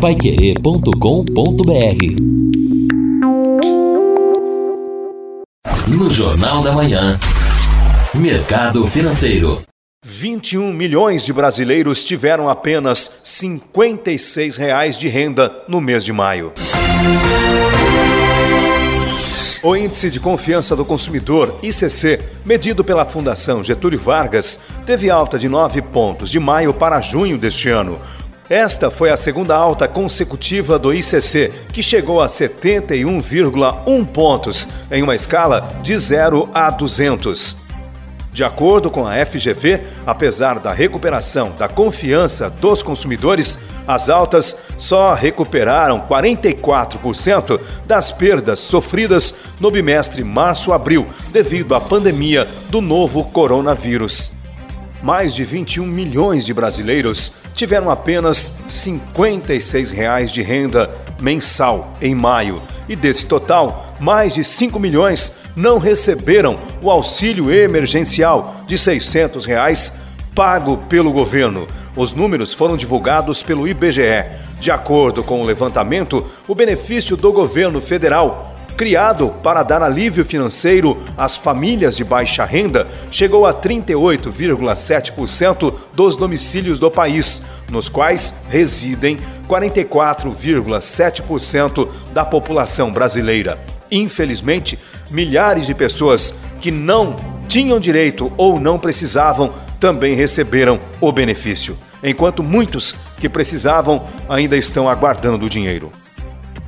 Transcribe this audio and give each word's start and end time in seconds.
paiquerê.com.br 0.00 0.92
No 5.88 6.08
Jornal 6.08 6.62
da 6.62 6.70
Manhã, 6.70 7.18
Mercado 8.14 8.86
Financeiro. 8.86 9.60
21 10.06 10.72
milhões 10.72 11.24
de 11.24 11.32
brasileiros 11.32 12.04
tiveram 12.04 12.48
apenas 12.48 13.20
56 13.24 14.56
reais 14.56 14.96
de 14.96 15.08
renda 15.08 15.64
no 15.66 15.80
mês 15.80 16.04
de 16.04 16.12
maio. 16.12 16.52
O 19.64 19.74
Índice 19.74 20.08
de 20.10 20.20
Confiança 20.20 20.76
do 20.76 20.84
Consumidor, 20.84 21.58
ICC, 21.60 22.20
medido 22.44 22.84
pela 22.84 23.04
Fundação 23.04 23.64
Getúlio 23.64 23.98
Vargas, 23.98 24.60
teve 24.86 25.10
alta 25.10 25.36
de 25.36 25.48
9 25.48 25.82
pontos 25.82 26.30
de 26.30 26.38
maio 26.38 26.72
para 26.72 27.00
junho 27.00 27.36
deste 27.36 27.68
ano. 27.68 27.98
Esta 28.50 28.90
foi 28.90 29.10
a 29.10 29.16
segunda 29.16 29.54
alta 29.54 29.86
consecutiva 29.86 30.78
do 30.78 30.94
ICC, 30.94 31.52
que 31.70 31.82
chegou 31.82 32.18
a 32.22 32.26
71,1 32.26 34.06
pontos, 34.06 34.66
em 34.90 35.02
uma 35.02 35.14
escala 35.14 35.70
de 35.82 35.98
0 35.98 36.48
a 36.54 36.70
200. 36.70 37.56
De 38.32 38.42
acordo 38.42 38.90
com 38.90 39.06
a 39.06 39.14
FGV, 39.26 39.82
apesar 40.06 40.60
da 40.60 40.72
recuperação 40.72 41.52
da 41.58 41.68
confiança 41.68 42.48
dos 42.48 42.82
consumidores, 42.82 43.58
as 43.86 44.08
altas 44.08 44.70
só 44.78 45.12
recuperaram 45.12 46.00
44% 46.08 47.60
das 47.86 48.10
perdas 48.10 48.60
sofridas 48.60 49.34
no 49.60 49.70
bimestre 49.70 50.24
março-abril 50.24 51.06
devido 51.32 51.74
à 51.74 51.80
pandemia 51.80 52.48
do 52.70 52.80
novo 52.80 53.24
coronavírus. 53.24 54.37
Mais 55.02 55.34
de 55.34 55.44
21 55.44 55.86
milhões 55.86 56.44
de 56.44 56.52
brasileiros 56.52 57.32
tiveram 57.54 57.90
apenas 57.90 58.52
56 58.68 59.90
reais 59.90 60.30
de 60.30 60.42
renda 60.42 60.90
mensal 61.20 61.96
em 62.00 62.14
maio, 62.14 62.60
e 62.88 62.94
desse 62.94 63.26
total, 63.26 63.94
mais 64.00 64.34
de 64.34 64.44
5 64.44 64.78
milhões 64.78 65.32
não 65.56 65.78
receberam 65.78 66.56
o 66.80 66.90
auxílio 66.90 67.52
emergencial 67.52 68.56
de 68.66 68.78
600 68.78 69.44
reais 69.44 69.92
pago 70.34 70.76
pelo 70.88 71.10
governo. 71.10 71.66
Os 71.96 72.12
números 72.12 72.54
foram 72.54 72.76
divulgados 72.76 73.42
pelo 73.42 73.66
IBGE. 73.66 74.24
De 74.60 74.70
acordo 74.70 75.22
com 75.22 75.42
o 75.42 75.44
levantamento, 75.44 76.28
o 76.46 76.54
benefício 76.54 77.16
do 77.16 77.32
governo 77.32 77.80
federal, 77.80 78.47
criado 78.78 79.28
para 79.42 79.62
dar 79.64 79.82
alívio 79.82 80.24
financeiro 80.24 80.96
às 81.16 81.36
famílias 81.36 81.96
de 81.96 82.04
baixa 82.04 82.44
renda, 82.44 82.86
chegou 83.10 83.44
a 83.44 83.52
38,7% 83.52 85.74
dos 85.92 86.14
domicílios 86.14 86.78
do 86.78 86.88
país, 86.88 87.42
nos 87.68 87.88
quais 87.88 88.32
residem 88.48 89.18
44,7% 89.48 91.88
da 92.14 92.24
população 92.24 92.92
brasileira. 92.92 93.58
Infelizmente, 93.90 94.78
milhares 95.10 95.66
de 95.66 95.74
pessoas 95.74 96.36
que 96.60 96.70
não 96.70 97.16
tinham 97.48 97.80
direito 97.80 98.32
ou 98.36 98.60
não 98.60 98.78
precisavam 98.78 99.52
também 99.80 100.14
receberam 100.14 100.78
o 101.00 101.10
benefício, 101.10 101.76
enquanto 102.00 102.44
muitos 102.44 102.94
que 103.18 103.28
precisavam 103.28 104.04
ainda 104.28 104.56
estão 104.56 104.88
aguardando 104.88 105.46
o 105.46 105.50
dinheiro. 105.50 105.90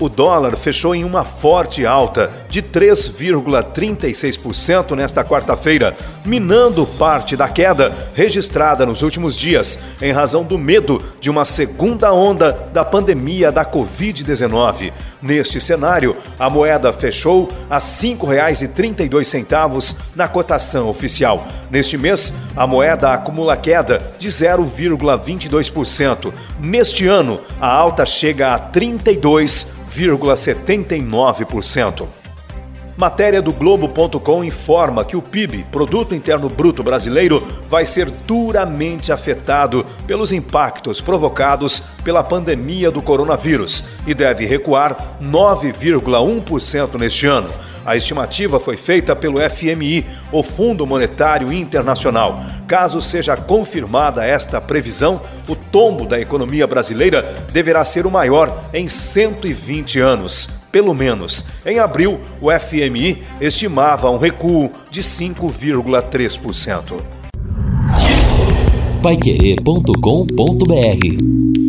O 0.00 0.08
dólar 0.08 0.56
fechou 0.56 0.92
em 0.94 1.04
uma 1.04 1.26
forte 1.26 1.84
alta 1.84 2.32
de 2.48 2.62
3,36% 2.62 4.96
nesta 4.96 5.22
quarta-feira, 5.22 5.94
minando 6.24 6.86
parte 6.86 7.36
da 7.36 7.46
queda 7.46 7.92
registrada 8.14 8.86
nos 8.86 9.02
últimos 9.02 9.36
dias 9.36 9.78
em 10.00 10.10
razão 10.10 10.42
do 10.42 10.56
medo 10.56 11.02
de 11.20 11.28
uma 11.28 11.44
segunda 11.44 12.14
onda 12.14 12.70
da 12.72 12.82
pandemia 12.82 13.52
da 13.52 13.62
Covid-19. 13.62 14.90
Neste 15.20 15.60
cenário, 15.60 16.16
a 16.38 16.48
moeda 16.48 16.90
fechou 16.94 17.50
a 17.68 17.74
R$ 17.74 17.80
5,32 17.80 19.96
na 20.16 20.26
cotação 20.26 20.88
oficial. 20.88 21.46
Neste 21.70 21.98
mês, 21.98 22.32
a 22.56 22.66
moeda 22.66 23.12
acumula 23.12 23.56
queda 23.56 24.00
de 24.18 24.28
0,22%. 24.28 26.32
Neste 26.58 27.06
ano, 27.06 27.38
a 27.60 27.68
alta 27.68 28.04
chega 28.04 28.54
a 28.54 28.58
32 28.58 29.78
0,79%. 29.90 32.19
Matéria 33.00 33.40
do 33.40 33.50
Globo.com 33.50 34.44
informa 34.44 35.06
que 35.06 35.16
o 35.16 35.22
PIB, 35.22 35.64
Produto 35.72 36.14
Interno 36.14 36.50
Bruto 36.50 36.82
Brasileiro, 36.82 37.42
vai 37.66 37.86
ser 37.86 38.10
duramente 38.10 39.10
afetado 39.10 39.86
pelos 40.06 40.32
impactos 40.32 41.00
provocados 41.00 41.80
pela 42.04 42.22
pandemia 42.22 42.90
do 42.90 43.00
coronavírus 43.00 43.84
e 44.06 44.12
deve 44.12 44.44
recuar 44.44 45.16
9,1% 45.18 46.98
neste 46.98 47.26
ano. 47.26 47.48
A 47.86 47.96
estimativa 47.96 48.60
foi 48.60 48.76
feita 48.76 49.16
pelo 49.16 49.38
FMI, 49.48 50.04
o 50.30 50.42
Fundo 50.42 50.86
Monetário 50.86 51.50
Internacional. 51.50 52.44
Caso 52.68 53.00
seja 53.00 53.34
confirmada 53.34 54.26
esta 54.26 54.60
previsão, 54.60 55.22
o 55.48 55.56
tombo 55.56 56.04
da 56.04 56.20
economia 56.20 56.66
brasileira 56.66 57.46
deverá 57.50 57.82
ser 57.82 58.04
o 58.04 58.10
maior 58.10 58.64
em 58.74 58.86
120 58.86 59.98
anos. 59.98 60.59
Pelo 60.70 60.94
menos. 60.94 61.44
Em 61.66 61.78
abril, 61.78 62.20
o 62.40 62.48
FMI 62.50 63.22
estimava 63.40 64.10
um 64.10 64.18
recuo 64.18 64.70
de 64.90 65.02
5,3%. 65.02 67.00
Paiquerê.com.br 69.02 71.59